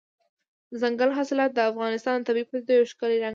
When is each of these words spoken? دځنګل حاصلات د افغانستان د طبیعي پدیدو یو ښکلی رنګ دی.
دځنګل 0.71 1.09
حاصلات 1.17 1.51
د 1.53 1.59
افغانستان 1.71 2.15
د 2.17 2.23
طبیعي 2.27 2.45
پدیدو 2.49 2.73
یو 2.77 2.89
ښکلی 2.91 3.17
رنګ 3.23 3.27
دی. 3.27 3.29